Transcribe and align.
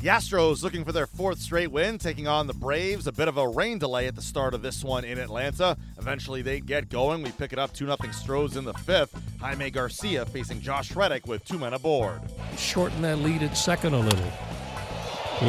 The 0.00 0.06
Astros 0.06 0.62
looking 0.62 0.82
for 0.86 0.92
their 0.92 1.06
fourth 1.06 1.40
straight 1.40 1.70
win, 1.70 1.98
taking 1.98 2.26
on 2.26 2.46
the 2.46 2.54
Braves. 2.54 3.06
A 3.06 3.12
bit 3.12 3.28
of 3.28 3.36
a 3.36 3.46
rain 3.46 3.78
delay 3.78 4.06
at 4.06 4.16
the 4.16 4.22
start 4.22 4.54
of 4.54 4.62
this 4.62 4.82
one 4.82 5.04
in 5.04 5.18
Atlanta. 5.18 5.76
Eventually 5.98 6.40
they 6.40 6.58
get 6.58 6.88
going. 6.88 7.22
We 7.22 7.32
pick 7.32 7.52
it 7.52 7.58
up 7.58 7.74
2 7.74 7.84
0 7.84 7.96
Stros 8.10 8.56
in 8.56 8.64
the 8.64 8.72
fifth. 8.72 9.14
Jaime 9.40 9.70
Garcia 9.70 10.24
facing 10.24 10.62
Josh 10.62 10.96
Reddick 10.96 11.26
with 11.26 11.44
two 11.44 11.58
men 11.58 11.74
aboard. 11.74 12.18
Shorten 12.56 13.02
that 13.02 13.18
lead 13.18 13.42
at 13.42 13.58
second 13.58 13.92
a 13.92 13.98
little. 13.98 14.32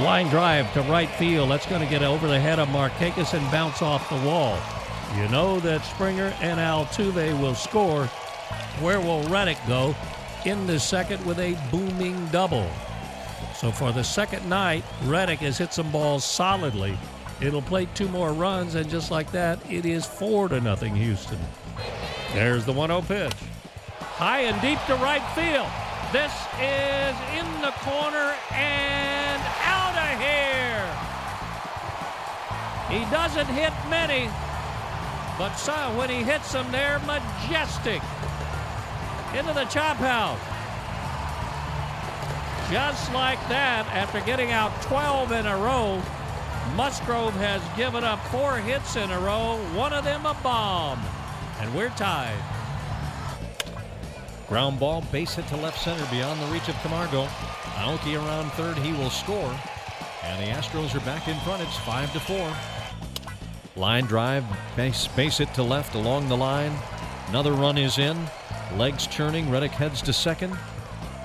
Line 0.04 0.28
drive 0.28 0.72
to 0.74 0.82
right 0.82 1.10
field. 1.12 1.50
That's 1.50 1.66
going 1.66 1.82
to 1.82 1.90
get 1.90 2.04
over 2.04 2.28
the 2.28 2.40
head 2.40 2.60
of 2.60 2.68
Markakis 2.68 3.34
and 3.34 3.52
bounce 3.52 3.82
off 3.82 4.10
the 4.10 4.28
wall. 4.28 4.60
You 5.16 5.30
know 5.30 5.62
that 5.62 5.86
Springer 5.86 6.34
and 6.42 6.60
Altuve 6.60 7.40
will 7.40 7.56
score. 7.56 8.08
Where 8.82 9.00
will 9.00 9.24
Reddick 9.30 9.60
go? 9.66 9.96
In 10.44 10.68
the 10.68 10.78
second 10.78 11.26
with 11.26 11.40
a 11.40 11.58
booming 11.72 12.28
double. 12.34 12.70
So 13.62 13.72
for 13.72 13.92
the 13.92 14.04
second 14.04 14.50
night, 14.50 14.84
Reddick 15.04 15.38
has 15.42 15.60
hit 15.60 15.72
some 15.72 15.92
balls 15.92 16.24
solidly. 16.24 16.98
It'll 17.42 17.62
play 17.62 17.88
two 17.94 18.08
more 18.08 18.34
runs, 18.34 18.74
and 18.74 18.90
just 18.90 19.12
like 19.12 19.32
that, 19.34 19.60
it 19.70 19.86
is 19.86 20.04
four 20.04 20.50
to 20.50 20.60
nothing 20.60 20.96
Houston. 20.96 21.38
There's 22.34 22.66
the 22.66 22.74
1-0 22.74 23.08
pitch. 23.08 23.32
High 24.18 24.50
and 24.50 24.60
deep 24.62 24.80
to 24.88 24.96
right 24.96 25.22
field. 25.38 25.70
This 26.12 26.34
is 26.58 27.14
in 27.38 27.46
the 27.62 27.70
corner 27.86 28.34
and 28.50 29.42
out 29.62 29.94
of 29.94 30.18
here. 30.18 30.82
He 32.90 33.06
doesn't 33.12 33.46
hit 33.54 33.74
many, 33.92 34.28
but 35.38 35.54
so 35.54 35.74
when 35.96 36.10
he 36.10 36.24
hits 36.24 36.52
them, 36.52 36.66
they're 36.72 36.98
majestic. 37.06 38.02
Into 39.38 39.54
the 39.54 39.66
chop 39.66 39.98
house. 39.98 40.51
Just 42.72 43.12
like 43.12 43.38
that, 43.50 43.86
after 43.88 44.22
getting 44.22 44.52
out 44.52 44.72
12 44.84 45.34
in 45.34 45.46
a 45.46 45.58
row, 45.58 46.02
Musgrove 46.78 47.34
has 47.34 47.62
given 47.76 48.06
up 48.06 48.24
four 48.28 48.56
hits 48.56 48.96
in 48.96 49.12
a 49.12 49.20
row, 49.20 49.58
one 49.76 49.92
of 49.92 50.06
them 50.06 50.26
a 50.26 50.34
bomb. 50.42 50.98
And 51.60 51.76
we're 51.76 51.90
tied. 51.90 52.40
Ground 54.48 54.80
ball, 54.80 55.02
base 55.12 55.36
hit 55.36 55.46
to 55.48 55.58
left 55.58 55.84
center 55.84 56.06
beyond 56.10 56.42
the 56.42 56.46
reach 56.46 56.70
of 56.70 56.76
Camargo. 56.82 57.26
Aoki 57.76 58.16
around 58.16 58.50
third, 58.54 58.78
he 58.78 58.94
will 58.94 59.10
score. 59.10 59.54
And 60.24 60.42
the 60.42 60.52
Astros 60.52 60.96
are 60.96 61.06
back 61.06 61.28
in 61.28 61.38
front. 61.40 61.62
It's 61.62 61.78
5 61.80 62.14
to 62.14 62.20
4. 62.22 62.54
Line 63.76 64.06
drive, 64.06 64.46
base, 64.78 65.08
base 65.10 65.40
hit 65.40 65.54
to 65.56 65.64
left 65.64 65.96
along 65.96 66.30
the 66.30 66.38
line. 66.38 66.72
Another 67.28 67.52
run 67.52 67.78
is 67.78 67.98
in. 67.98 68.18
Legs 68.78 69.08
churning. 69.08 69.52
Reddick 69.52 69.72
heads 69.72 70.02
to 70.04 70.14
second. 70.14 70.58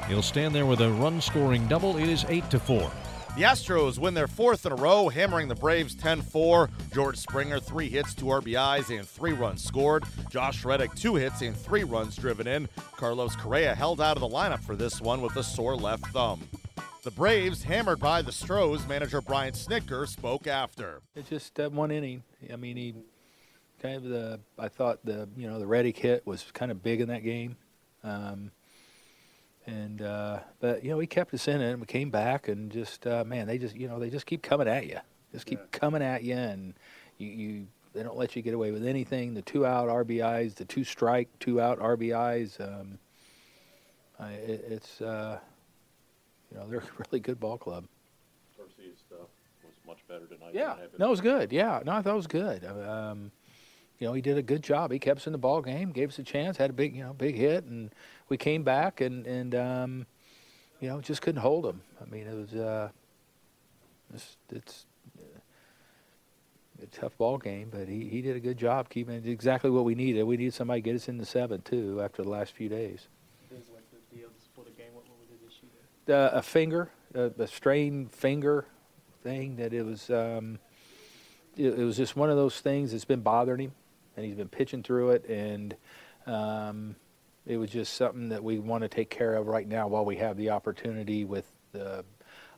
He'll 0.09 0.23
stand 0.23 0.55
there 0.55 0.67
with 0.67 0.81
a 0.81 0.91
run 0.91 1.21
scoring 1.21 1.67
double. 1.67 1.97
It 1.97 2.09
is 2.09 2.25
8 2.29 2.49
to 2.51 2.61
4. 2.61 2.91
The 3.37 3.43
Astros 3.43 3.99
win 3.99 4.15
their 4.15 4.29
fourth 4.29 4.65
in 4.65 4.73
a 4.73 4.77
row, 4.77 5.09
hammering 5.11 5.49
the 5.49 5.55
Braves 5.55 5.95
10 5.95 6.23
4. 6.23 6.71
George 6.95 7.19
Springer, 7.19 7.61
three 7.61 7.91
hits, 7.91 8.15
two 8.15 8.27
RBIs, 8.27 8.97
and 8.97 9.07
three 9.07 9.33
runs 9.33 9.63
scored. 9.63 10.05
Josh 10.31 10.65
Reddick, 10.65 10.95
two 10.95 11.17
hits 11.17 11.43
and 11.43 11.55
three 11.55 11.85
runs 11.85 12.17
driven 12.17 12.47
in. 12.47 12.67
Carlos 12.97 13.37
Correa 13.37 13.75
held 13.75 14.01
out 14.01 14.17
of 14.17 14.23
the 14.23 14.29
lineup 14.29 14.61
for 14.61 14.75
this 14.75 15.03
one 15.03 15.21
with 15.21 15.37
a 15.37 15.43
sore 15.43 15.77
left 15.77 16.07
thumb. 16.07 16.49
The 17.03 17.11
Braves, 17.11 17.63
hammered 17.63 18.01
by 18.01 18.23
the 18.23 18.33
Stros, 18.33 18.87
manager 18.89 19.21
Brian 19.21 19.53
Snitker 19.53 20.09
spoke 20.09 20.47
after. 20.47 21.03
It's 21.15 21.29
just 21.29 21.55
that 21.57 21.73
one 21.73 21.91
inning. 21.91 22.23
I 22.51 22.57
mean, 22.57 22.77
he 22.77 22.95
kind 23.83 23.97
of 23.97 24.05
the. 24.05 24.41
I 24.59 24.69
thought 24.69 25.05
the 25.05 25.29
you 25.37 25.47
know 25.47 25.59
the 25.59 25.67
Reddick 25.67 25.99
hit 25.99 26.27
was 26.27 26.45
kind 26.55 26.71
of 26.71 26.83
big 26.83 27.01
in 27.03 27.09
that 27.09 27.23
game. 27.23 27.57
Um, 28.03 28.51
and 29.67 30.03
uh, 30.03 30.41
but 30.61 30.83
you 30.85 30.91
know 30.91 30.99
he 30.99 31.07
kept 31.07 31.35
us 31.35 31.49
in 31.49 31.61
it 31.61 31.73
and 31.73 31.81
we 31.81 31.87
came 31.87 32.11
back 32.11 32.49
and 32.49 32.71
just 32.71 33.07
uh, 33.07 33.25
man 33.25 33.47
they 33.47 33.59
just 33.59 33.77
you 33.77 33.89
know 33.89 33.99
they 33.99 34.11
just 34.11 34.27
keep 34.27 34.43
coming 34.43 34.69
at 34.69 34.87
you 34.87 34.99
just 35.33 35.47
keep 35.47 35.59
yeah. 35.59 35.79
coming 35.79 36.03
at 36.03 36.23
you 36.23 36.35
and 36.35 36.75
you, 37.19 37.29
you 37.29 37.67
they 37.93 38.03
don't 38.03 38.17
let 38.17 38.37
you 38.37 38.43
get 38.43 38.55
away 38.55 38.71
with 38.71 38.87
anything 38.87 39.35
the 39.35 39.43
two 39.43 39.67
out 39.67 39.89
RBIs 39.89 40.55
the 40.55 40.65
two 40.65 40.85
strike 40.85 41.29
two 41.41 41.61
out 41.61 41.79
RBIs 41.81 42.61
um, 42.61 42.99
I, 44.19 44.33
it, 44.33 44.65
it's 44.69 45.01
uh, 45.01 45.39
you 46.51 46.59
know 46.59 46.67
they're 46.69 46.79
a 46.99 47.05
really 47.11 47.21
good 47.21 47.39
ball 47.41 47.59
club. 47.59 47.85
Garcia's 48.57 48.99
stuff 49.07 49.29
was 49.63 49.75
much 49.87 49.99
better 50.09 50.27
tonight. 50.27 50.55
Yeah, 50.55 50.77
no, 50.99 51.07
it 51.07 51.11
was 51.11 51.21
good. 51.21 51.53
Yeah, 51.53 51.81
no, 51.85 51.93
I 51.93 52.03
thought 52.03 52.15
it 52.15 52.17
was 52.17 52.27
good. 52.27 52.65
Um, 52.65 53.31
you 53.99 54.07
know, 54.07 54.13
he 54.13 54.21
did 54.21 54.37
a 54.37 54.43
good 54.43 54.63
job. 54.63 54.91
He 54.93 54.99
kept 54.99 55.21
us 55.21 55.27
in 55.27 55.33
the 55.33 55.39
ball 55.39 55.63
game, 55.63 55.91
gave 55.91 56.11
us 56.11 56.19
a 56.19 56.23
chance, 56.23 56.57
had 56.57 56.71
a 56.71 56.75
big, 56.75 56.95
you 56.95 57.03
know, 57.03 57.15
big 57.15 57.35
hit, 57.35 57.65
and 57.65 57.91
we 58.29 58.37
came 58.37 58.63
back 58.63 59.01
and 59.01 59.27
and 59.27 59.55
um, 59.55 60.07
you 60.81 60.89
know 60.89 61.01
just 61.01 61.23
couldn't 61.23 61.41
hold 61.41 61.65
him. 61.65 61.81
I 62.01 62.05
mean, 62.11 62.27
it 62.27 62.35
was 62.35 62.55
uh, 62.55 62.89
it's, 64.15 64.37
it's 64.51 64.87
a 66.83 66.87
tough 66.87 67.17
ball 67.17 67.39
game, 67.39 67.69
but 67.71 67.89
he, 67.89 68.09
he 68.09 68.21
did 68.21 68.37
a 68.37 68.41
good 68.41 68.59
job 68.59 68.89
keeping 68.89 69.15
it 69.15 69.27
exactly 69.27 69.71
what 69.71 69.85
we 69.85 69.95
needed. 69.95 70.23
We 70.25 70.37
needed 70.37 70.55
somebody 70.55 70.83
to 70.83 70.85
get 70.85 70.97
us 70.97 71.09
in 71.09 71.19
the 71.19 71.27
seven 71.27 71.63
too 71.63 72.03
after 72.03 72.23
the 72.23 72.29
last 72.29 72.53
few 72.53 72.69
days. 72.69 73.09
Uh, 76.09 76.31
a 76.39 76.43
finger, 76.43 76.91
a, 77.15 77.33
a 77.39 77.47
strained 77.47 78.13
finger 78.13 78.67
thing 79.23 79.57
that 79.57 79.73
it 79.73 79.85
was. 79.85 80.11
Um, 80.11 80.59
it, 81.57 81.79
it, 81.79 81.85
was 81.85 81.97
just 81.97 82.17
one 82.17 82.29
of 82.29 82.37
those 82.37 82.61
things 82.61 82.93
that's 82.93 83.07
been 83.07 83.23
bothering 83.23 83.61
him, 83.61 83.73
and 84.17 84.25
he's 84.25 84.35
been 84.35 84.49
pitching 84.49 84.83
through 84.83 85.11
it, 85.11 85.25
and 85.29 85.77
um, 86.27 86.97
it 87.47 87.57
was 87.57 87.71
just 87.71 87.95
something 87.95 88.29
that 88.31 88.43
we 88.43 88.59
want 88.59 88.83
to 88.83 88.89
take 88.89 89.11
care 89.11 89.35
of 89.35 89.47
right 89.47 89.69
now 89.69 89.87
while 89.87 90.05
we 90.05 90.17
have 90.17 90.37
the 90.37 90.51
opportunity 90.51 91.25
with 91.25 91.45
the 91.73 92.05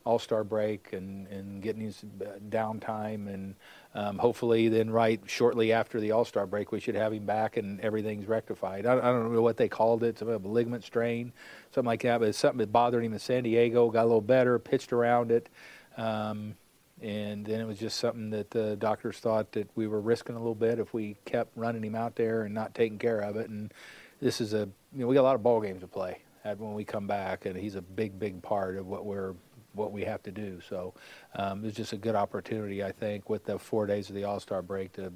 All 0.05 0.19
Star 0.19 0.45
break 0.45 0.95
and, 0.95 1.27
and 1.27 1.61
getting 1.61 1.83
his 1.83 2.03
uh, 2.23 2.39
downtime. 2.49 3.33
And 3.33 3.55
um, 3.95 4.17
hopefully, 4.17 4.69
then, 4.69 4.91
right 4.91 5.21
shortly 5.27 5.73
after 5.73 6.01
the 6.01 6.13
All 6.13 6.25
Star 6.25 6.47
break, 6.47 6.73
we 6.73 6.81
should 6.81 6.95
have 6.95 7.13
him 7.13 7.27
back 7.27 7.59
and 7.59 7.81
everything's 7.81 8.27
rectified. 8.27 8.87
I, 8.87 8.97
I, 8.97 9.13
don't 9.13 9.35
know 9.35 9.43
what 9.43 9.59
they 9.59 9.69
called 9.69 10.03
it, 10.05 10.19
some 10.19 10.31
a 10.31 10.39
ligament 10.39 10.85
strain, 10.85 11.33
something 11.75 11.87
like 11.87 12.03
that, 12.03 12.21
but 12.21 12.29
it's 12.29 12.39
something 12.39 12.59
that 12.59 12.73
bothered 12.73 13.05
him 13.05 13.13
in 13.13 13.19
San 13.19 13.43
Diego, 13.43 13.91
got 13.91 14.05
a 14.05 14.07
little 14.07 14.21
better, 14.23 14.59
pitched 14.59 14.93
around 14.93 15.31
it. 15.31 15.51
Um, 15.99 16.55
and 17.03 17.45
then 17.45 17.61
it 17.61 17.67
was 17.67 17.79
just 17.79 17.99
something 17.99 18.31
that 18.31 18.51
the 18.51 18.77
doctors 18.77 19.19
thought 19.19 19.53
that 19.53 19.69
we 19.77 19.87
were 19.87 20.01
risking 20.01 20.35
a 20.35 20.39
little 20.39 20.55
bit 20.55 20.79
if 20.79 20.93
we 20.93 21.17
kept 21.25 21.57
running 21.57 21.85
him 21.85 21.95
out 21.95 22.17
there 22.17 22.43
and 22.43 22.55
not 22.55 22.75
taking 22.75 22.99
care 22.99 23.21
of 23.21 23.37
it. 23.37 23.49
And 23.49 23.73
this 24.21 24.41
is 24.41 24.53
a 24.53 24.69
you 24.93 25.01
know 25.01 25.07
we 25.07 25.15
got 25.15 25.23
a 25.23 25.23
lot 25.23 25.35
of 25.35 25.43
ball 25.43 25.61
games 25.61 25.81
to 25.81 25.89
play 25.89 26.19
when 26.57 26.75
we 26.75 26.85
come 26.85 27.07
back, 27.07 27.47
and 27.47 27.57
he's 27.57 27.75
a 27.75 27.83
big 27.83 28.19
big 28.19 28.43
part 28.43 28.77
of 28.77 28.87
what 28.87 29.05
we're 29.05 29.35
what 29.75 29.93
we 29.93 30.05
have 30.05 30.23
to 30.25 30.31
do. 30.31 30.61
So 30.69 30.95
um, 31.37 31.65
it's 31.65 31.77
just 31.77 31.93
a 31.93 31.97
good 31.97 32.15
opportunity, 32.15 32.83
I 32.83 32.93
think, 32.93 33.29
with 33.29 33.45
the 33.45 33.59
four 33.59 33.87
days 33.87 34.09
of 34.09 34.15
the 34.15 34.25
All 34.25 34.41
Star 34.41 34.63
break 34.63 34.93
to 34.95 35.13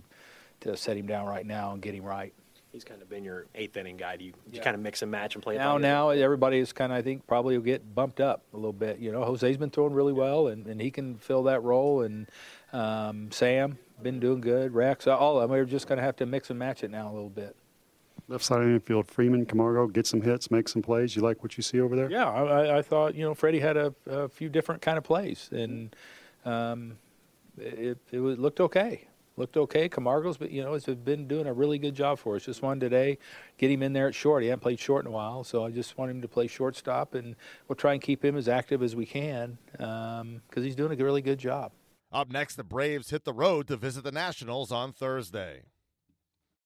to 0.61 0.77
set 0.77 0.97
him 0.97 1.07
down 1.07 1.27
right 1.27 1.47
now 1.47 1.73
and 1.73 1.83
get 1.83 1.95
him 1.95 2.05
right. 2.05 2.33
He's 2.73 2.85
kind 2.85 3.03
of 3.03 3.09
been 3.11 3.23
your 3.23 3.47
eighth 3.55 3.77
inning 3.77 3.99
guy. 3.99 4.17
Do 4.17 4.25
you, 4.25 4.33
yeah. 4.47 4.57
you 4.57 4.63
kind 4.63 4.75
of 4.75 4.81
mix 4.81 5.03
and 5.03 5.11
match 5.11 5.35
and 5.35 5.45
play? 5.45 5.59
Now, 5.59 5.77
now 5.77 6.09
everybody 6.09 6.59
is 6.59 6.73
kind 6.73 6.91
of, 6.91 6.97
I 6.97 7.03
think, 7.03 7.27
probably 7.27 7.59
will 7.59 7.65
get 7.65 7.95
bumped 7.95 8.19
up 8.19 8.45
a 8.55 8.57
little 8.57 8.73
bit. 8.73 8.99
You 8.99 9.13
know, 9.13 9.23
Jose's 9.25 9.59
been 9.59 9.69
throwing 9.69 9.93
really 9.93 10.15
well, 10.15 10.49
and, 10.49 10.67
and 10.67 10.81
he 10.81 10.91
can 10.91 11.19
fill 11.19 11.43
that 11.45 11.63
role. 11.63 12.01
And 12.01 12.29
um, 12.73 13.31
Sam 13.31 13.77
been 14.03 14.21
doing 14.21 14.41
good. 14.41 14.75
Rex, 14.75 15.07
all 15.07 15.37
of 15.37 15.43
them. 15.43 15.51
We're 15.51 15.67
just 15.67 15.87
going 15.87 15.99
to 15.99 16.03
have 16.03 16.17
to 16.17 16.27
mix 16.27 16.49
and 16.49 16.59
match 16.59 16.83
it 16.83 16.91
now 16.91 17.11
a 17.11 17.13
little 17.13 17.29
bit. 17.29 17.57
Left 18.29 18.45
side 18.45 18.61
of 18.63 18.69
the 18.69 18.75
infield, 18.75 19.09
Freeman, 19.09 19.45
Camargo, 19.45 19.87
get 19.89 20.07
some 20.07 20.23
hits, 20.23 20.51
make 20.51 20.69
some 20.69 20.81
plays. 20.81 21.15
You 21.15 21.23
like 21.23 21.43
what 21.43 21.57
you 21.59 21.63
see 21.63 21.81
over 21.81 21.95
there? 21.95 22.11
Yeah, 22.11 22.31
I, 22.31 22.79
I 22.79 22.83
thought 22.83 23.15
you 23.15 23.25
know 23.25 23.35
Freddie 23.35 23.59
had 23.59 23.77
a, 23.77 23.95
a, 24.07 24.29
few 24.29 24.49
different 24.49 24.81
kind 24.81 24.97
of 24.97 25.05
plays, 25.05 25.51
and 25.53 25.95
um, 26.45 26.97
it, 27.59 27.99
it 28.11 28.21
looked 28.21 28.61
okay. 28.61 29.07
Looked 29.43 29.57
okay. 29.57 29.89
Camargo's, 29.89 30.37
but 30.37 30.53
you 30.53 30.63
know, 30.63 30.75
has 30.75 30.85
been 30.85 31.27
doing 31.27 31.49
a 31.49 31.53
really 31.53 31.77
good 31.77 31.97
job 31.97 32.21
for 32.21 32.37
us. 32.37 32.45
Just 32.45 32.63
one 32.63 32.79
today, 32.79 33.19
get 33.59 33.73
him 33.73 33.83
in 33.83 33.93
there 33.93 34.07
at 34.07 34.15
short. 34.15 34.45
He 34.45 34.49
hasn't 34.51 34.63
played 34.63 34.79
short 34.79 35.05
in 35.05 35.09
a 35.09 35.11
while, 35.11 35.43
so 35.43 35.65
I 35.65 35.73
just 35.73 35.99
want 35.99 36.13
him 36.13 36.23
to 36.23 36.29
play 36.29 36.47
shortstop, 36.47 37.17
and 37.17 37.35
we'll 37.67 37.75
try 37.75 37.93
and 37.93 38.01
keep 38.01 38.25
him 38.25 38.37
as 38.37 38.47
active 38.47 38.85
as 38.85 38.95
we 38.95 39.05
can 39.05 39.59
because 39.73 40.21
um, 40.21 40.43
he's 40.55 40.77
doing 40.77 40.93
a 40.93 41.05
really 41.05 41.23
good 41.23 41.41
job. 41.41 41.73
Up 42.13 42.31
next, 42.31 42.55
the 42.55 42.63
Braves 42.63 43.11
hit 43.11 43.25
the 43.25 43.33
road 43.33 43.67
to 43.67 43.77
visit 43.77 44.05
the 44.05 44.13
Nationals 44.13 44.71
on 44.71 44.93
Thursday. 44.93 45.63